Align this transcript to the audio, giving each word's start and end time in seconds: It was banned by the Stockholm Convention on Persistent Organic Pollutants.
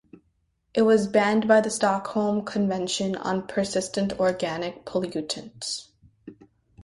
It 0.73 0.81
was 0.81 1.05
banned 1.05 1.47
by 1.47 1.61
the 1.61 1.69
Stockholm 1.69 2.43
Convention 2.43 3.15
on 3.15 3.45
Persistent 3.45 4.19
Organic 4.19 4.83
Pollutants. 4.83 5.89